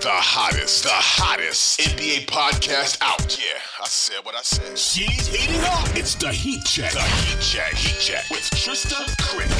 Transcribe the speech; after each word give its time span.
the, 0.00 0.10
hottest, 0.10 0.84
the 0.84 0.90
hottest 0.92 1.80
NBA 1.80 2.26
podcast 2.26 2.98
out. 3.00 3.38
Yeah, 3.38 3.58
I 3.80 3.86
said 3.86 4.24
what 4.24 4.34
I 4.34 4.42
said. 4.42 4.78
She's 4.78 5.26
heating 5.26 5.60
up. 5.62 5.88
It's 5.96 6.14
the 6.14 6.28
Heat 6.28 6.64
Check. 6.64 6.92
The 6.92 7.00
Heat 7.00 7.40
Check, 7.40 7.72
Heat 7.74 8.00
Check 8.00 8.30
with 8.30 8.42
Trysta 8.50 9.04
Krick. 9.16 9.50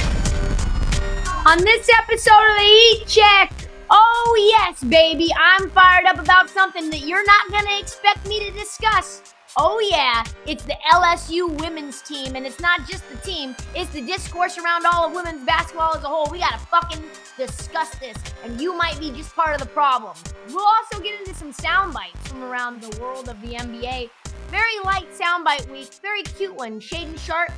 On 1.47 1.59
this 1.59 1.89
episode 2.03 2.33
of 2.33 2.57
the 2.57 2.63
Heat 2.63 3.05
Check, 3.07 3.53
oh 3.91 4.55
yes, 4.59 4.85
baby, 4.85 5.31
I'm 5.39 5.71
fired 5.71 6.07
up 6.07 6.19
about 6.19 6.51
something 6.51 6.91
that 6.91 7.01
you're 7.01 7.25
not 7.25 7.51
gonna 7.51 7.79
expect 7.79 8.27
me 8.29 8.45
to 8.49 8.51
discuss. 8.53 9.36
Oh, 9.59 9.81
yeah, 9.91 10.23
it's 10.47 10.65
the 10.65 10.77
LSU 10.93 11.49
women's 11.63 12.03
team, 12.03 12.37
and 12.37 12.45
it's 12.45 12.61
not 12.61 12.87
just 12.87 13.09
the 13.11 13.17
team, 13.19 13.57
it's 13.75 13.91
the 13.91 14.03
discourse 14.03 14.59
around 14.59 14.85
all 14.85 15.07
of 15.07 15.15
women's 15.15 15.47
basketball 15.47 15.97
as 15.97 16.05
a 16.05 16.07
whole. 16.07 16.29
We 16.31 16.41
gotta 16.41 16.59
fucking 16.59 17.03
discuss 17.39 17.95
this, 17.95 18.19
and 18.45 18.61
you 18.61 18.77
might 18.77 19.01
be 19.01 19.11
just 19.13 19.35
part 19.35 19.55
of 19.55 19.67
the 19.67 19.73
problem. 19.73 20.15
We'll 20.49 20.59
also 20.59 21.03
get 21.03 21.19
into 21.19 21.35
some 21.35 21.55
sound 21.55 21.95
bites 21.95 22.29
from 22.29 22.43
around 22.43 22.83
the 22.83 23.01
world 23.01 23.31
of 23.31 23.41
the 23.41 23.55
NBA. 23.55 24.11
Very 24.51 24.79
light 24.85 25.07
soundbite 25.19 25.71
week, 25.73 25.89
very 26.03 26.23
cute 26.23 26.55
one. 26.55 26.79
Shaedon 26.79 27.19
Sharpe, 27.19 27.51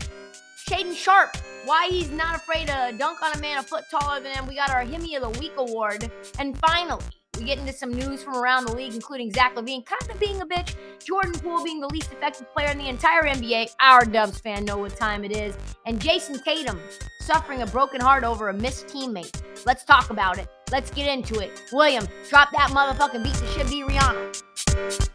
Shaedon 0.69 0.95
Sharpe, 0.95 1.37
why 1.65 1.89
he's 1.91 2.11
not 2.11 2.37
afraid 2.37 2.69
to 2.69 2.95
dunk 2.97 3.21
on 3.23 3.33
a 3.33 3.41
man 3.41 3.59
a 3.59 3.63
foot 3.65 3.83
taller 3.91 4.21
than 4.21 4.35
him. 4.35 4.47
We 4.47 4.55
got 4.55 4.71
our 4.71 4.85
Himmy 4.85 5.17
of 5.17 5.33
the 5.33 5.41
Week 5.41 5.53
award. 5.57 6.09
And 6.39 6.57
finally, 6.59 7.05
we 7.39 7.45
get 7.45 7.59
into 7.59 7.73
some 7.73 7.93
news 7.93 8.23
from 8.23 8.37
around 8.37 8.67
the 8.67 8.75
league, 8.75 8.95
including 8.95 9.31
Zach 9.31 9.55
LaVine 9.55 9.85
kind 9.85 10.11
of 10.11 10.19
being 10.19 10.41
a 10.41 10.47
bitch, 10.47 10.75
Jordan 11.05 11.33
Poole 11.33 11.63
being 11.63 11.81
the 11.81 11.89
least 11.89 12.11
effective 12.13 12.53
player 12.53 12.71
in 12.71 12.79
the 12.79 12.89
entire 12.89 13.23
NBA. 13.23 13.71
Our 13.81 14.05
Dubs 14.05 14.41
fan 14.41 14.65
know 14.65 14.79
what 14.79 14.97
time 14.97 15.25
it 15.25 15.37
is. 15.37 15.57
And 15.87 16.01
Jayson 16.01 16.43
Tatum 16.43 16.81
suffering 17.21 17.63
a 17.63 17.67
broken 17.67 18.01
heart 18.01 18.25
over 18.25 18.49
a 18.49 18.55
missed 18.55 18.87
teammate. 18.87 19.41
Let's 19.67 19.85
talk 19.85 20.11
about 20.11 20.39
it. 20.39 20.49
Let's 20.73 20.91
get 20.91 21.07
into 21.07 21.39
it. 21.41 21.63
William, 21.73 22.07
drop 22.29 22.51
that 22.53 22.71
motherfucking 22.71 23.23
beat 23.23 23.35
that 23.35 23.53
should 23.53 23.69
be 23.69 23.83
Rihanna. 23.83 25.13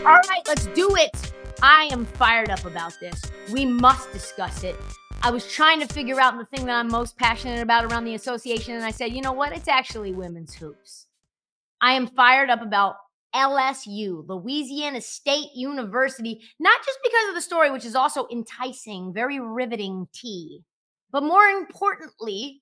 All 0.00 0.20
right, 0.28 0.42
let's 0.46 0.66
do 0.68 0.96
it. 0.96 1.32
I 1.62 1.88
am 1.92 2.04
fired 2.04 2.50
up 2.50 2.64
about 2.64 2.92
this. 3.00 3.22
We 3.52 3.64
must 3.64 4.12
discuss 4.12 4.64
it. 4.64 4.76
I 5.24 5.30
was 5.30 5.50
trying 5.50 5.80
to 5.80 5.86
figure 5.86 6.20
out 6.20 6.36
the 6.36 6.44
thing 6.44 6.66
that 6.66 6.76
I'm 6.76 6.88
most 6.88 7.16
passionate 7.16 7.62
about 7.62 7.90
around 7.90 8.04
the 8.04 8.14
association, 8.14 8.74
and 8.74 8.84
I 8.84 8.90
said, 8.90 9.14
you 9.14 9.22
know 9.22 9.32
what? 9.32 9.56
It's 9.56 9.68
actually 9.68 10.12
women's 10.12 10.52
hoops. 10.52 11.06
I 11.80 11.94
am 11.94 12.08
fired 12.08 12.50
up 12.50 12.60
about 12.60 12.96
LSU, 13.34 14.28
Louisiana 14.28 15.00
State 15.00 15.48
University, 15.54 16.42
not 16.60 16.78
just 16.84 16.98
because 17.02 17.30
of 17.30 17.34
the 17.36 17.40
story, 17.40 17.70
which 17.70 17.86
is 17.86 17.94
also 17.94 18.26
enticing, 18.30 19.14
very 19.14 19.40
riveting 19.40 20.08
tea, 20.12 20.62
but 21.10 21.22
more 21.22 21.46
importantly, 21.46 22.60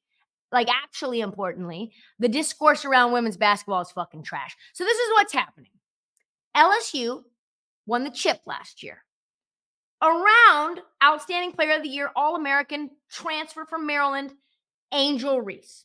like 0.52 0.68
actually 0.70 1.20
importantly, 1.20 1.92
the 2.20 2.28
discourse 2.28 2.84
around 2.84 3.10
women's 3.10 3.36
basketball 3.36 3.80
is 3.80 3.90
fucking 3.90 4.22
trash. 4.22 4.56
So 4.72 4.84
this 4.84 4.98
is 4.98 5.10
what's 5.16 5.32
happening. 5.32 5.72
LSU 6.56 7.24
won 7.86 8.04
the 8.04 8.10
chip 8.10 8.38
last 8.46 8.84
year 8.84 9.02
around 10.02 10.80
Outstanding 11.02 11.52
Player 11.52 11.76
of 11.76 11.82
the 11.82 11.88
Year, 11.88 12.10
All 12.16 12.36
American, 12.36 12.90
transfer 13.10 13.64
from 13.64 13.86
Maryland, 13.86 14.32
Angel 14.92 15.40
Reese. 15.40 15.84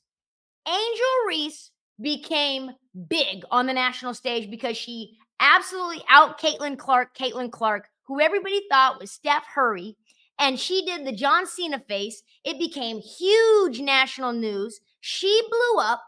Angel 0.67 1.27
Reese 1.27 1.71
became 2.01 2.71
big 3.09 3.43
on 3.51 3.67
the 3.67 3.73
national 3.73 4.13
stage 4.13 4.49
because 4.49 4.75
she 4.75 5.17
absolutely 5.39 6.03
out 6.09 6.39
Caitlin 6.39 6.77
Clark, 6.77 7.15
Caitlin 7.15 7.51
Clark, 7.51 7.87
who 8.07 8.19
everybody 8.19 8.63
thought 8.69 8.99
was 8.99 9.11
Steph 9.11 9.45
Curry. 9.53 9.95
And 10.39 10.59
she 10.59 10.85
did 10.85 11.05
the 11.05 11.15
John 11.15 11.47
Cena 11.47 11.79
face. 11.79 12.21
It 12.43 12.59
became 12.59 12.99
huge 12.99 13.79
national 13.79 14.33
news. 14.33 14.79
She 14.99 15.41
blew 15.49 15.81
up, 15.81 16.03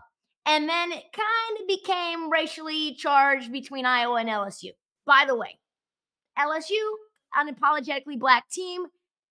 and 0.46 0.68
then 0.70 0.92
it 0.92 1.04
kind 1.14 1.60
of 1.60 1.68
became 1.68 2.30
racially 2.30 2.96
charged 2.96 3.52
between 3.52 3.86
Iowa 3.86 4.20
and 4.20 4.30
LSU. 4.30 4.72
By 5.06 5.26
the 5.28 5.36
way, 5.36 5.58
LSU 6.38 6.80
unapologetically 7.38 8.20
black 8.20 8.50
team, 8.50 8.86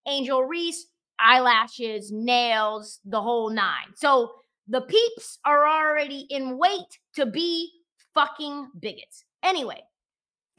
Angel 0.06 0.44
Reese, 0.44 0.86
eyelashes, 1.18 2.10
nails, 2.12 3.00
the 3.04 3.20
whole 3.20 3.50
nine. 3.50 3.94
So 3.96 4.32
the 4.68 4.82
peeps 4.82 5.38
are 5.44 5.66
already 5.66 6.26
in 6.30 6.58
wait 6.58 6.98
to 7.14 7.26
be 7.26 7.70
fucking 8.14 8.68
bigots. 8.78 9.24
Anyway, 9.42 9.82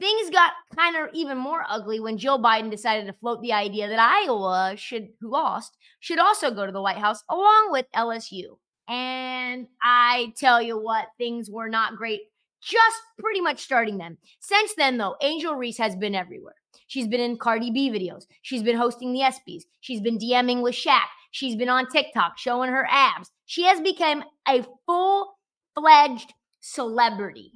things 0.00 0.30
got 0.30 0.52
kind 0.76 0.96
of 0.96 1.10
even 1.12 1.38
more 1.38 1.64
ugly 1.68 2.00
when 2.00 2.18
Joe 2.18 2.38
Biden 2.38 2.70
decided 2.70 3.06
to 3.06 3.12
float 3.14 3.42
the 3.42 3.52
idea 3.52 3.88
that 3.88 3.98
Iowa 3.98 4.74
should, 4.76 5.08
who 5.20 5.30
lost, 5.30 5.76
should 6.00 6.18
also 6.18 6.50
go 6.50 6.66
to 6.66 6.72
the 6.72 6.82
White 6.82 6.98
House 6.98 7.22
along 7.28 7.68
with 7.70 7.86
LSU. 7.94 8.58
And 8.88 9.68
I 9.82 10.32
tell 10.36 10.60
you 10.60 10.78
what, 10.78 11.08
things 11.18 11.50
were 11.50 11.68
not 11.68 11.96
great 11.96 12.22
just 12.60 13.02
pretty 13.18 13.40
much 13.40 13.60
starting 13.60 13.98
then. 13.98 14.18
Since 14.40 14.74
then, 14.76 14.98
though, 14.98 15.16
Angel 15.22 15.54
Reese 15.54 15.78
has 15.78 15.96
been 15.96 16.14
everywhere. 16.14 16.56
She's 16.86 17.06
been 17.06 17.20
in 17.20 17.36
Cardi 17.36 17.70
B 17.70 17.90
videos. 17.90 18.26
She's 18.42 18.62
been 18.62 18.76
hosting 18.76 19.12
the 19.12 19.20
ESPYs. 19.20 19.64
She's 19.80 20.00
been 20.00 20.18
DMing 20.18 20.62
with 20.62 20.74
Shaq. 20.74 21.06
She's 21.30 21.56
been 21.56 21.68
on 21.68 21.88
TikTok 21.88 22.38
showing 22.38 22.70
her 22.70 22.86
abs. 22.90 23.30
She 23.46 23.64
has 23.64 23.80
become 23.80 24.24
a 24.48 24.64
full 24.86 25.38
fledged 25.74 26.34
celebrity. 26.60 27.52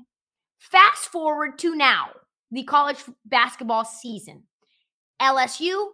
Fast 0.59 1.07
forward 1.07 1.59
to 1.59 1.75
now, 1.75 2.11
the 2.51 2.63
college 2.65 2.99
basketball 3.27 3.85
season. 3.85 4.45
LSU 5.21 5.89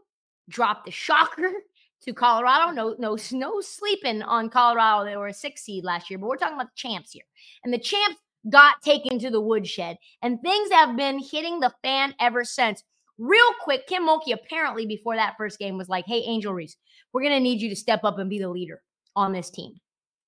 dropped 0.49 0.85
the 0.87 0.91
shocker 0.91 1.51
to 2.03 2.13
Colorado. 2.13 2.73
No, 2.73 2.95
no, 2.99 3.17
no 3.33 3.61
sleeping 3.61 4.23
on 4.23 4.51
Colorado. 4.51 5.05
They 5.05 5.17
were 5.17 5.29
a 5.29 5.35
six 5.35 5.63
seed 5.63 5.85
last 5.85 6.11
year, 6.11 6.19
but 6.19 6.29
we're 6.29 6.37
talking 6.37 6.55
about 6.57 6.69
the 6.69 6.77
champs 6.77 7.13
here. 7.13 7.25
And 7.65 7.73
the 7.73 7.79
champs 7.79 8.21
got 8.49 8.81
taken 8.83 9.19
to 9.19 9.31
the 9.31 9.41
woodshed, 9.41 9.99
and 10.23 10.41
things 10.41 10.71
have 10.71 10.97
been 10.97 11.19
hitting 11.19 11.61
the 11.61 11.75
fan 11.83 12.15
ever 12.21 12.45
since. 12.45 12.83
Real 13.21 13.53
quick, 13.61 13.87
Kim 13.87 14.09
Mulkey 14.09 14.33
apparently 14.33 14.87
before 14.87 15.15
that 15.15 15.35
first 15.37 15.59
game 15.59 15.77
was 15.77 15.89
like, 15.89 16.07
"Hey, 16.07 16.23
Angel 16.27 16.55
Reese, 16.55 16.77
we're 17.13 17.23
gonna 17.23 17.39
need 17.39 17.61
you 17.61 17.69
to 17.69 17.77
step 17.77 18.03
up 18.03 18.19
and 18.19 18.31
be 18.31 18.39
the 18.39 18.49
leader 18.49 18.83
on 19.15 19.33
this 19.33 19.51
team." 19.51 19.75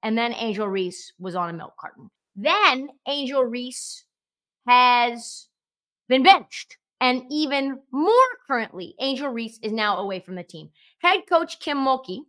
And 0.03 0.19
then 0.19 0.35
Angel 0.35 0.69
Reese 0.69 1.13
was 1.19 1.35
on 1.35 1.49
a 1.49 1.55
milk 1.55 1.73
carton. 1.81 2.11
Then 2.37 2.91
Angel 3.09 3.43
Reese 3.43 4.05
has 4.69 5.49
been 6.09 6.23
benched. 6.23 6.77
And 7.01 7.25
even 7.31 7.81
more 7.91 8.13
currently, 8.47 8.95
Angel 9.01 9.29
Reese 9.29 9.59
is 9.63 9.73
now 9.73 9.97
away 9.97 10.21
from 10.21 10.37
the 10.37 10.45
team. 10.45 10.71
Head 11.01 11.23
coach 11.29 11.59
Kim 11.59 11.79
Mulkey 11.79 12.21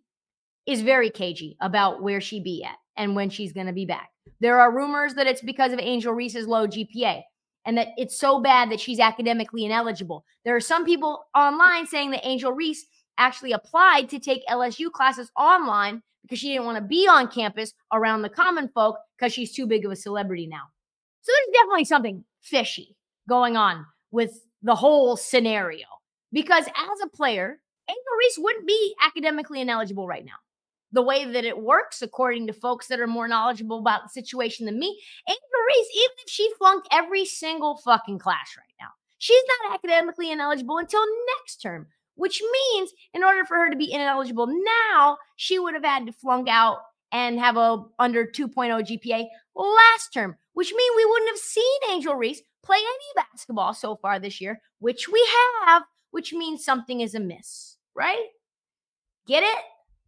is 0.66 0.82
very 0.82 1.10
cagey 1.10 1.58
about 1.62 2.02
where 2.02 2.22
she 2.22 2.40
be 2.40 2.64
at 2.64 2.78
and 2.96 3.16
when 3.16 3.30
she's 3.30 3.54
going 3.54 3.68
to 3.68 3.74
be 3.74 3.86
back. 3.86 4.10
There 4.40 4.60
are 4.60 4.76
rumors 4.76 5.14
that 5.16 5.28
it's 5.28 5.42
because 5.42 5.74
of 5.74 5.80
Angel 5.80 6.14
Reese's 6.14 6.48
low 6.48 6.66
GPA 6.66 7.22
and 7.66 7.78
that 7.78 7.90
it's 7.98 8.20
so 8.20 8.40
bad 8.40 8.72
that 8.72 8.80
she's 8.80 9.00
academically 9.00 9.66
ineligible. 9.66 10.26
There 10.44 10.56
are 10.56 10.62
some 10.62 10.86
people 10.86 11.26
online 11.36 11.88
saying 11.88 12.12
that 12.12 12.26
Angel 12.26 12.52
Reese 12.52 12.86
actually 13.18 13.52
applied 13.52 14.10
to 14.10 14.20
take 14.20 14.46
LSU 14.48 14.92
classes 14.92 15.32
online 15.38 16.02
because 16.24 16.40
she 16.40 16.50
didn't 16.50 16.66
want 16.66 16.78
to 16.78 16.84
be 16.84 17.08
on 17.08 17.28
campus 17.28 17.74
around 17.92 18.22
the 18.22 18.30
common 18.30 18.70
folk 18.70 18.98
because 19.18 19.34
she's 19.34 19.54
too 19.54 19.68
big 19.68 19.86
of 19.86 19.92
a 19.92 19.96
celebrity 19.96 20.48
now. 20.48 20.64
So 21.22 21.32
there's 21.32 21.62
definitely 21.62 21.86
something 21.86 22.24
fishy 22.42 22.96
going 23.30 23.56
on 23.56 23.86
with 24.12 24.46
the 24.62 24.76
whole 24.76 25.16
scenario 25.16 25.86
because 26.32 26.66
as 26.66 27.00
a 27.04 27.10
player, 27.10 27.60
Angel 27.90 28.18
Reese 28.20 28.40
wouldn't 28.40 28.68
be 28.68 28.96
academically 29.02 29.62
ineligible 29.62 30.08
right 30.08 30.26
now 30.26 30.34
the 30.94 31.02
way 31.02 31.26
that 31.26 31.44
it 31.44 31.58
works, 31.58 32.02
according 32.02 32.48
to 32.48 32.54
folks 32.54 32.88
that 32.88 33.00
are 33.00 33.08
more 33.08 33.28
knowledgeable 33.28 33.80
about 33.80 34.04
the 34.04 34.10
situation 34.10 34.68
than 34.68 34.80
me, 34.80 35.02
Angel 35.28 35.42
Reese, 35.68 35.90
even 35.96 36.16
if 36.26 36.30
she 36.30 36.52
flunked 36.58 36.88
every 36.92 37.26
single 37.26 37.78
fucking 37.78 38.20
class 38.20 38.56
right 38.58 38.74
now, 38.80 38.90
she's 39.18 39.44
not 39.62 39.74
academically 39.74 40.32
ineligible 40.32 40.78
until 40.78 41.04
next 41.38 41.58
term, 41.58 41.88
which 42.16 42.42
means 42.42 42.92
in 43.14 43.24
order 43.24 43.46
for 43.46 43.58
her 43.58 43.70
to 43.70 43.76
be 43.76 43.92
ineligible 43.92 44.48
now, 44.48 45.18
she 45.36 45.60
would 45.60 45.74
have 45.74 45.86
had 45.86 46.06
to 46.06 46.14
flunk 46.14 46.48
out 46.50 46.78
and 47.12 47.40
have 47.40 47.58
a 47.58 47.84
under 48.00 48.26
2.0 48.26 48.54
GPA 48.56 49.26
last 49.56 50.14
term, 50.14 50.36
which 50.54 50.74
means 50.76 50.96
we 50.96 51.06
wouldn't 51.06 51.30
have 51.30 51.38
seen 51.38 51.80
Angel 51.92 52.16
Reese 52.16 52.42
play 52.64 52.78
any 52.78 53.26
basketball 53.32 53.74
so 53.74 53.96
far 53.96 54.20
this 54.20 54.42
year, 54.42 54.62
which 54.80 55.08
we 55.08 55.28
have, 55.66 55.84
which 56.12 56.34
means 56.34 56.66
something 56.66 57.02
is 57.02 57.16
amiss, 57.16 57.78
right? 57.96 58.28
Get 59.28 59.44
it? 59.44 59.64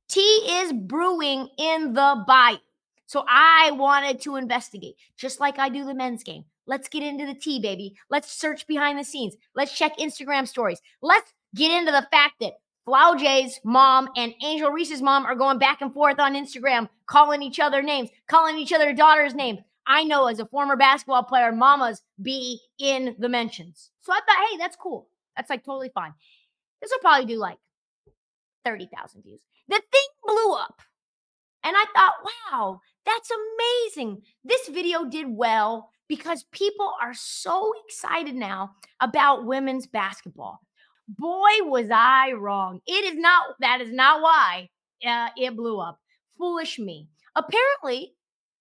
Tea 0.07 0.19
is 0.19 0.74
brewing 0.74 1.50
in 1.57 1.94
the 1.94 2.24
bite. 2.28 2.60
So 3.06 3.24
I 3.28 3.72
wanted 3.72 4.22
to 4.22 4.36
investigate, 4.36 4.96
just 5.18 5.40
like 5.40 5.60
I 5.60 5.69
do 5.69 5.86
the 5.86 5.94
men's 5.94 6.24
game. 6.24 6.46
Let's 6.68 6.90
get 6.90 7.04
into 7.04 7.25
the 7.25 7.36
tea, 7.36 7.60
baby. 7.60 7.96
Let's 8.10 8.31
search 8.31 8.66
behind 8.66 8.98
the 8.98 9.04
scenes. 9.04 9.36
Let's 9.56 9.78
check 9.78 9.98
Instagram 9.98 10.48
stories. 10.48 10.81
Let's 11.02 11.31
get 11.56 11.72
into 11.72 11.92
the 11.92 12.07
fact 12.12 12.36
that 12.42 12.54
Flau'jae's 12.88 13.60
mom 13.63 14.10
and 14.16 14.34
Angel 14.44 14.72
Reese's 14.72 15.02
mom 15.02 15.25
are 15.25 15.36
going 15.36 15.60
back 15.60 15.81
and 15.81 15.94
forth 15.94 16.19
on 16.19 16.36
Instagram, 16.36 16.90
calling 17.07 17.42
each 17.42 17.60
other 17.60 17.81
names, 17.81 18.10
calling 18.28 18.57
each 18.57 18.74
other 18.74 18.94
daughters' 18.94 19.36
names. 19.36 19.60
I 19.88 20.04
know 20.04 20.28
as 20.28 20.40
a 20.40 20.46
former 20.48 20.75
basketball 20.75 21.24
player, 21.24 21.52
mamas 21.52 22.02
be 22.22 22.60
in 22.80 23.16
the 23.19 23.30
mentions. 23.30 23.92
So 24.02 24.12
I 24.12 24.18
thought, 24.18 24.48
hey, 24.50 24.57
that's 24.57 24.75
cool. 24.75 25.07
That's 25.36 25.50
like 25.50 25.63
totally 25.63 25.92
fine. 25.94 26.13
This 26.81 26.92
will 26.92 27.00
probably 27.00 27.25
do 27.25 27.38
like 27.38 27.57
30,000 28.63 29.24
views. 29.24 29.42
The 29.68 29.75
thing 29.75 30.02
blew 30.24 30.54
up. 30.54 30.81
And 31.63 31.75
I 31.75 31.86
thought, 31.96 32.13
wow, 32.52 32.81
that's 33.06 33.30
amazing. 33.31 34.22
This 34.44 34.68
video 34.69 35.06
did 35.06 35.28
well 35.30 35.90
because 36.07 36.46
people 36.52 36.92
are 37.02 37.13
so 37.13 37.74
excited 37.86 38.36
now 38.36 38.72
about 39.02 39.46
women's 39.46 39.88
basketball. 39.88 40.60
Boy, 41.07 41.50
was 41.62 41.90
I 41.92 42.31
wrong. 42.34 42.81
It 42.88 43.06
is 43.06 43.18
not, 43.18 43.56
that 43.60 43.81
is 43.81 43.92
not 43.92 44.22
why 44.22 44.69
uh, 45.06 45.30
it 45.38 45.56
blew 45.56 45.80
up. 45.80 46.00
Foolish 46.38 46.80
me. 46.80 47.07
Apparently, 47.36 48.13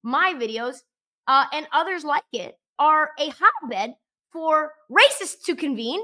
my 0.03 0.35
videos 0.37 0.83
uh, 1.27 1.47
and 1.53 1.67
others 1.73 2.05
like 2.05 2.25
it 2.33 2.59
are 2.79 3.11
a 3.19 3.31
hotbed 3.31 3.95
for 4.33 4.73
racists 4.91 5.43
to 5.47 5.57
convene 5.57 6.01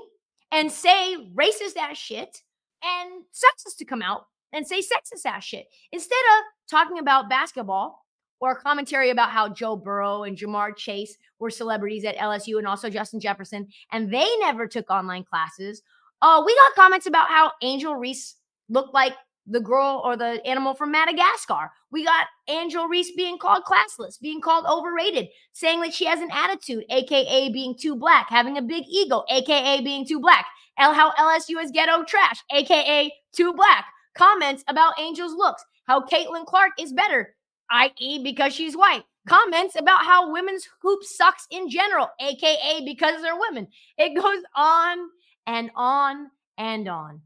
and 0.53 0.71
say 0.71 1.17
racist 1.35 1.77
ass 1.79 1.99
shit 1.99 2.43
and 2.83 3.23
sexists 3.33 3.77
to 3.79 3.85
come 3.85 4.03
out 4.03 4.27
and 4.53 4.67
say 4.67 4.81
sexist 4.81 5.27
ass 5.27 5.45
shit. 5.45 5.67
Instead 5.93 6.15
of 6.15 6.45
talking 6.71 6.99
about 6.99 7.29
basketball 7.29 8.05
or 8.41 8.53
a 8.53 8.57
commentary 8.57 9.11
about 9.11 9.31
how 9.31 9.49
Joe 9.49 9.77
Burrow 9.77 10.25
and 10.25 10.37
Ja'Marr 10.37 10.77
Chase 10.77 11.17
were 11.39 11.51
celebrities 11.51 12.05
at 12.05 12.17
LSU 12.17 12.59
and 12.59 12.67
also 12.67 12.91
Justin 12.91 13.21
Jefferson, 13.21 13.69
and 13.93 14.13
they 14.13 14.29
never 14.41 14.67
took 14.67 14.91
online 14.91 15.25
classes 15.25 15.83
uh, 16.23 16.43
we 16.45 16.55
got 16.55 16.75
comments 16.75 17.07
about 17.07 17.29
how 17.29 17.53
Angel 17.63 17.95
Reese 17.95 18.37
looked 18.69 18.95
like 18.95 19.15
the 19.47 19.61
girl 19.61 20.03
or 20.05 20.17
the 20.17 20.45
animal 20.47 20.75
from 20.75 20.93
Madagascar. 20.93 21.71
We 21.91 22.05
got 22.05 22.27
Angel 22.49 22.87
Reese 22.87 23.13
being 23.17 23.39
called 23.39 23.65
classless, 23.65 24.21
being 24.21 24.41
called 24.41 24.67
overrated, 24.67 25.29
saying 25.53 25.81
that 25.81 25.95
she 25.95 26.05
has 26.05 26.21
an 26.21 26.31
attitude, 26.31 26.85
aka 26.91 27.51
being 27.51 27.75
too 27.77 27.97
black, 27.97 28.27
having 28.29 28.59
a 28.59 28.63
big 28.63 28.85
ego, 28.89 29.25
aka 29.29 29.81
being 29.81 30.07
too 30.07 30.21
black. 30.21 30.47
L 30.79 30.93
how 30.95 31.13
LSU 31.13 31.63
is 31.63 31.71
ghetto 31.71 32.05
trash, 32.05 32.43
aka 32.53 33.11
too 33.33 33.53
black. 33.55 33.87
Comments 34.15 34.63
about 34.69 34.99
Angel's 35.01 35.35
looks, 35.35 35.65
how 35.87 36.01
Caitlin 36.01 36.45
Clark 36.45 36.73
is 36.79 36.93
better, 36.93 37.35
i.e., 37.71 38.23
because 38.23 38.55
she's 38.55 38.77
white. 38.77 39.05
Comments 39.29 39.77
about 39.77 40.05
how 40.05 40.33
women's 40.33 40.67
hoop 40.81 41.05
sucks 41.05 41.47
in 41.51 41.69
general, 41.69 42.09
aka 42.21 42.85
because 42.85 43.21
they're 43.23 43.39
women. 43.39 43.69
It 43.99 44.15
goes 44.15 44.43
on 44.57 44.99
and 45.47 45.71
on 45.77 46.31
and 46.57 46.89
on. 46.89 47.21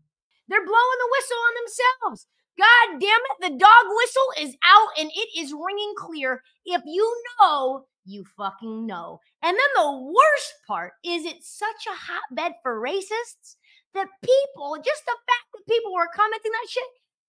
They're 0.49 0.64
blowing 0.64 0.99
the 0.99 1.11
whistle 1.12 1.37
on 1.38 1.55
themselves. 1.62 2.26
God 2.58 3.00
damn 3.00 3.00
it, 3.00 3.52
the 3.52 3.58
dog 3.58 3.85
whistle 3.88 4.46
is 4.46 4.56
out 4.64 4.88
and 4.99 5.11
it 5.14 5.29
is 5.38 5.52
ringing 5.52 5.94
clear. 5.96 6.43
If 6.64 6.82
you 6.85 7.23
know, 7.40 7.87
you 8.05 8.25
fucking 8.37 8.87
know. 8.87 9.20
And 9.43 9.56
then 9.56 9.73
the 9.75 9.99
worst 9.99 10.55
part 10.67 10.93
is 11.05 11.25
it's 11.25 11.58
such 11.58 11.87
a 11.88 12.12
hotbed 12.12 12.52
for 12.62 12.81
racists 12.81 13.56
that 13.94 14.08
people, 14.23 14.76
just 14.85 15.05
the 15.06 15.17
fact 15.26 15.47
that 15.55 15.73
people 15.73 15.93
were 15.94 16.08
commenting 16.14 16.52
that 16.52 16.70
shit, 16.70 16.85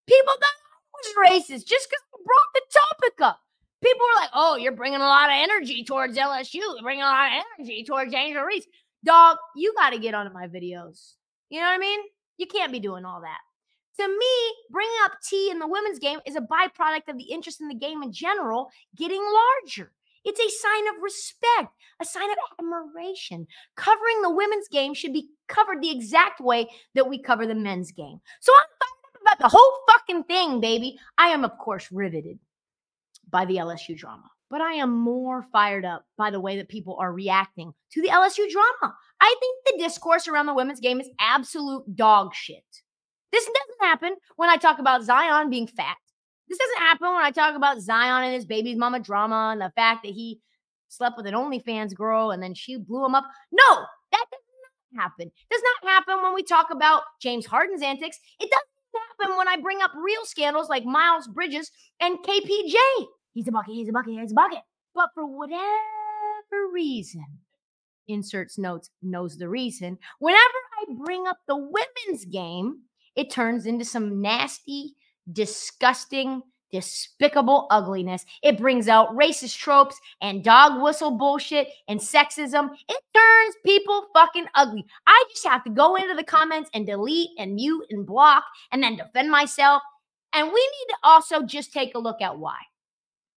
people 0.08 0.34
I 0.34 0.65
was 1.04 1.30
racist 1.32 1.66
just 1.66 1.90
because 1.90 2.04
I 2.14 2.18
brought 2.24 2.52
the 2.54 2.62
topic 2.72 3.22
up. 3.22 3.40
People 3.84 4.02
were 4.02 4.22
like, 4.22 4.32
oh, 4.34 4.56
you're 4.56 4.72
bringing 4.72 5.02
a 5.02 5.06
lot 5.06 5.30
of 5.30 5.36
energy 5.36 5.84
towards 5.84 6.18
LSU, 6.18 6.56
you're 6.56 6.82
bringing 6.82 7.04
a 7.04 7.08
lot 7.08 7.28
of 7.28 7.44
energy 7.60 7.84
towards 7.84 8.14
Angel 8.14 8.44
Reese 8.44 8.68
dog, 9.06 9.38
you 9.56 9.74
got 9.78 9.92
to 9.92 10.00
get 10.00 10.14
onto 10.14 10.34
my 10.34 10.48
videos. 10.48 11.14
You 11.50 11.62
know 11.62 11.68
what 11.68 11.76
I 11.76 11.78
mean? 11.78 12.00
You 12.38 12.48
can't 12.48 12.72
be 12.72 12.80
doing 12.80 13.06
all 13.06 13.22
that. 13.22 13.40
To 14.02 14.08
me, 14.10 14.56
bringing 14.72 14.96
up 15.06 15.14
tea 15.24 15.50
in 15.50 15.60
the 15.60 15.68
women's 15.68 16.00
game 16.00 16.20
is 16.26 16.36
a 16.36 16.42
byproduct 16.42 17.08
of 17.08 17.18
the 17.18 17.32
interest 17.32 17.62
in 17.62 17.70
the 17.70 17.76
game 17.76 18.04
in 18.04 18.12
general 18.12 18.70
getting 18.98 19.22
larger. 19.22 19.94
It's 20.26 20.40
a 20.40 20.50
sign 20.50 20.88
of 20.90 21.02
respect, 21.02 21.72
a 22.02 22.06
sign 22.06 22.30
of 22.30 22.38
admiration. 22.60 23.48
Covering 23.78 24.22
the 24.22 24.34
women's 24.34 24.68
game 24.68 24.96
should 24.96 25.14
be 25.14 25.30
covered 25.48 25.82
the 25.82 25.92
exact 25.92 26.42
way 26.42 26.68
that 26.96 27.08
we 27.08 27.22
cover 27.22 27.46
the 27.46 27.56
men's 27.56 27.92
game. 27.92 28.20
So 28.42 28.52
I'm 28.60 28.68
about 29.26 29.40
the 29.40 29.50
whole 29.50 29.78
fucking 29.90 30.24
thing, 30.26 30.60
baby. 30.60 30.98
I 31.18 31.30
am, 31.30 31.44
of 31.44 31.58
course, 31.58 31.92
riveted 31.92 32.40
by 33.30 33.46
the 33.46 33.58
LSU 33.58 33.98
drama 33.98 34.30
but 34.50 34.62
I 34.62 34.74
am 34.74 34.92
more 34.92 35.44
fired 35.52 35.86
up 35.86 36.06
by 36.18 36.30
the 36.30 36.40
way 36.40 36.58
that 36.58 36.70
people 36.70 36.98
are 37.00 37.12
reacting 37.12 37.74
to 37.92 38.02
the 38.02 38.10
LSU 38.10 38.50
drama. 38.50 38.96
I 39.20 39.36
think 39.40 39.66
the 39.66 39.84
discourse 39.84 40.28
around 40.28 40.46
the 40.46 40.54
women's 40.54 40.80
game 40.80 41.02
is 41.02 41.10
absolute 41.20 41.84
dog 41.96 42.34
shit. 42.34 42.64
This 43.32 43.46
doesn't 43.46 43.88
happen 43.88 44.16
when 44.36 44.50
I 44.50 44.58
talk 44.58 44.80
about 44.80 45.04
Zion 45.04 45.50
being 45.50 45.68
fat. 45.68 45.98
This 46.48 46.60
doesn't 46.60 46.78
happen 46.78 47.08
when 47.08 47.24
I 47.24 47.32
talk 47.32 47.56
about 47.56 47.82
Zion 47.82 48.24
and 48.24 48.34
his 48.34 48.46
baby's 48.46 48.78
mama 48.78 49.00
drama 49.00 49.50
and 49.52 49.62
the 49.62 49.72
fact 49.76 50.04
that 50.04 50.14
he 50.14 50.40
slept 50.90 51.18
with 51.18 51.26
an 51.26 51.34
OnlyFans 51.34 51.96
girl 51.96 52.32
and 52.32 52.42
then 52.42 52.54
she 52.54 52.78
blew 52.78 53.04
him 53.04 53.16
up. 53.16 53.26
No, 53.52 53.86
that 54.12 54.26
does 54.32 54.42
not 54.94 55.02
happen. 55.02 55.32
Does 55.50 55.62
not 55.84 55.92
happen 55.92 56.22
when 56.22 56.36
we 56.36 56.44
talk 56.44 56.68
about 56.72 57.02
James 57.20 57.46
Harden's 57.46 57.82
antics. 57.82 58.20
It 58.40 58.50
doesn't 58.50 58.75
happen 59.20 59.38
when 59.38 59.48
I 59.48 59.58
bring 59.58 59.82
up 59.82 59.92
real 59.96 60.26
scandals 60.26 60.70
like 60.70 60.86
Miles 60.86 61.28
Bridges 61.28 61.72
and 62.00 62.18
KPJ. 62.20 62.76
He's 63.34 63.48
a 63.48 63.52
bucket, 63.52 63.74
he's 63.74 63.90
a 63.90 63.92
bucket, 63.92 64.14
he's 64.20 64.32
a 64.32 64.36
bucket. 64.36 64.60
But 64.94 65.10
for 65.14 65.26
whatever 65.26 65.62
reason, 66.74 67.26
inserts 68.08 68.58
notes, 68.58 68.90
knows 69.02 69.38
the 69.38 69.50
reason. 69.50 69.98
Whenever 70.20 70.42
I 70.80 70.94
bring 71.04 71.28
up 71.28 71.40
the 71.48 71.58
women's 71.58 72.26
game, 72.26 72.84
it 73.16 73.30
turns 73.30 73.66
into 73.66 73.86
some 73.86 74.22
nasty, 74.22 74.96
disgusting, 75.32 76.44
despicable 76.76 77.68
ugliness. 77.72 78.26
It 78.44 78.58
brings 78.58 78.90
out 78.90 79.16
racist 79.16 79.58
tropes 79.58 79.98
and 80.22 80.44
dog 80.44 80.84
whistle 80.84 81.12
bullshit 81.12 81.70
and 81.88 81.98
sexism. 81.98 82.70
It 82.90 83.02
turns 83.16 83.56
people 83.66 84.08
fucking 84.14 84.48
ugly. 84.56 84.84
I 85.08 85.24
just 85.30 85.48
have 85.48 85.64
to 85.64 85.70
go 85.70 85.96
into 85.96 86.16
the 86.16 86.24
comments 86.24 86.70
and 86.74 86.86
delete 86.86 87.30
and 87.38 87.56
mute 87.56 87.86
and 87.92 88.06
block 88.06 88.44
and 88.74 88.84
then 88.84 88.98
defend 88.98 89.32
myself. 89.32 89.82
And 90.34 90.48
we 90.48 90.54
need 90.54 90.88
to 90.90 90.98
also 91.04 91.44
just 91.44 91.72
take 91.72 91.96
a 91.96 92.00
look 92.00 92.22
at 92.22 92.38
why. 92.38 92.58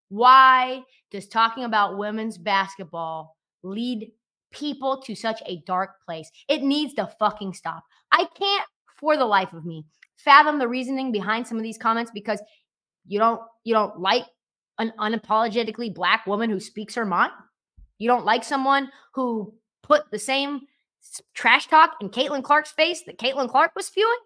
Why 0.09 0.83
does 1.13 1.29
talking 1.29 1.63
about 1.63 1.97
women's 1.97 2.39
basketball 2.39 3.37
lead 3.63 4.11
people 4.51 5.01
to 5.03 5.15
such 5.15 5.41
a 5.47 5.63
dark 5.65 5.91
place? 6.05 6.29
It 6.49 6.65
needs 6.65 6.95
to 6.95 7.09
fucking 7.21 7.55
stop. 7.55 7.85
I 8.11 8.27
can't, 8.37 8.67
for 8.99 9.17
the 9.17 9.27
life 9.27 9.53
of 9.53 9.65
me, 9.65 9.85
fathom 10.17 10.59
the 10.59 10.67
reasoning 10.67 11.13
behind 11.13 11.47
some 11.47 11.57
of 11.57 11.63
these 11.63 11.79
comments 11.79 12.11
because 12.13 12.43
you 13.09 13.19
don't 13.19 13.41
you 13.65 13.75
don't 13.75 13.99
like 13.99 14.25
an 14.79 14.93
unapologetically 14.99 15.93
black 15.93 16.27
woman 16.27 16.51
who 16.51 16.61
speaks 16.61 16.95
her 16.95 17.05
mind. 17.05 17.33
You 17.99 18.09
don't 18.09 18.25
like 18.25 18.45
someone 18.45 18.91
who 19.15 19.55
put 19.83 20.11
the 20.11 20.19
same 20.19 20.61
trash 21.35 21.67
talk 21.67 21.97
in 22.01 22.11
Caitlin 22.11 22.45
Clark's 22.45 22.71
face 22.71 23.03
that 23.07 23.19
Caitlin 23.19 23.51
Clark 23.51 23.73
was 23.75 23.87
spewing. 23.87 24.19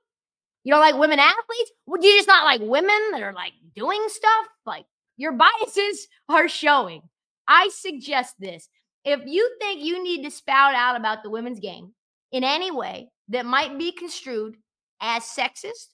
You 0.64 0.72
don't 0.72 0.80
like 0.80 0.96
women 0.96 1.18
athletes? 1.18 1.72
Would 1.86 2.04
you 2.04 2.16
just 2.16 2.28
not 2.28 2.44
like 2.44 2.60
women 2.60 2.98
that 3.12 3.22
are 3.22 3.32
like 3.32 3.52
doing 3.74 4.02
stuff? 4.08 4.46
Like 4.66 4.84
your 5.16 5.32
biases 5.32 6.06
are 6.28 6.48
showing. 6.48 7.02
I 7.48 7.68
suggest 7.72 8.34
this. 8.38 8.68
If 9.04 9.20
you 9.26 9.56
think 9.60 9.82
you 9.82 10.02
need 10.02 10.22
to 10.22 10.30
spout 10.30 10.74
out 10.74 10.96
about 10.96 11.22
the 11.22 11.30
women's 11.30 11.58
game 11.58 11.92
in 12.30 12.44
any 12.44 12.70
way 12.70 13.10
that 13.28 13.46
might 13.46 13.78
be 13.78 13.90
construed 13.90 14.56
as 15.00 15.24
sexist 15.24 15.88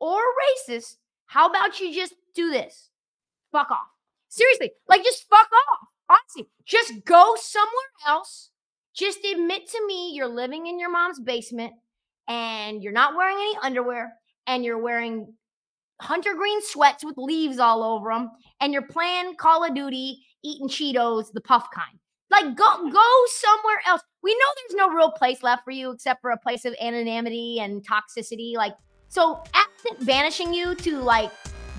or 0.00 0.18
racist, 0.68 0.96
how 1.26 1.48
about 1.48 1.80
you 1.80 1.94
just 1.94 2.14
do 2.36 2.50
this? 2.50 2.90
Fuck 3.50 3.70
off. 3.70 3.88
Seriously, 4.28 4.72
like 4.88 5.02
just 5.02 5.24
fuck 5.28 5.48
off. 5.72 5.88
Honestly, 6.08 6.48
just 6.64 7.04
go 7.04 7.34
somewhere 7.36 7.70
else. 8.06 8.50
Just 8.94 9.24
admit 9.24 9.68
to 9.70 9.86
me 9.86 10.12
you're 10.14 10.28
living 10.28 10.66
in 10.66 10.78
your 10.78 10.90
mom's 10.90 11.20
basement 11.20 11.72
and 12.28 12.82
you're 12.82 12.92
not 12.92 13.16
wearing 13.16 13.36
any 13.36 13.56
underwear 13.62 14.12
and 14.46 14.64
you're 14.64 14.78
wearing 14.78 15.34
hunter 16.00 16.34
green 16.34 16.60
sweats 16.62 17.04
with 17.04 17.16
leaves 17.16 17.58
all 17.58 17.82
over 17.82 18.10
them, 18.10 18.30
and 18.60 18.72
you're 18.72 18.82
playing 18.82 19.34
Call 19.36 19.64
of 19.64 19.74
Duty, 19.74 20.22
eating 20.44 20.68
Cheetos, 20.68 21.32
the 21.32 21.40
puff 21.40 21.68
kind. 21.74 21.98
Like 22.30 22.56
go 22.56 22.90
go 22.90 23.12
somewhere 23.28 23.80
else. 23.86 24.02
We 24.22 24.34
know 24.34 24.46
there's 24.56 24.76
no 24.76 24.94
real 24.94 25.12
place 25.12 25.42
left 25.42 25.64
for 25.64 25.70
you 25.70 25.92
except 25.92 26.20
for 26.20 26.30
a 26.30 26.38
place 26.38 26.64
of 26.64 26.74
anonymity 26.80 27.60
and 27.60 27.86
toxicity. 27.86 28.56
Like 28.56 28.74
so, 29.08 29.42
absent 29.54 30.06
banishing 30.06 30.52
you 30.52 30.74
to 30.74 30.98
like 30.98 31.30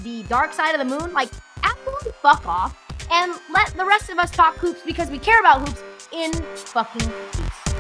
the 0.04 0.24
dark 0.24 0.54
side 0.54 0.74
of 0.74 0.80
the 0.80 0.98
moon, 0.98 1.13
like 1.13 1.30
absolutely 1.63 2.12
fuck 2.22 2.46
off 2.46 2.77
and 3.12 3.34
let 3.54 3.68
the 3.75 3.86
rest 3.86 4.10
of 4.10 4.18
us 4.20 4.32
talk 4.32 4.56
hoops 4.58 4.82
because 4.86 5.10
we 5.10 5.20
care 5.20 5.39
about 5.39 5.68
hoops 5.68 5.84
in 6.12 6.34
fucking 6.34 7.12
peace. 7.32 7.77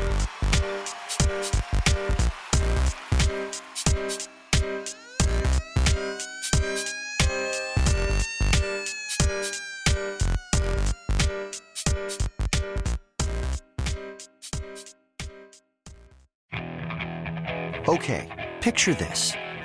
Okay, 17.87 18.53
picture 18.59 18.93
this. 18.93 19.33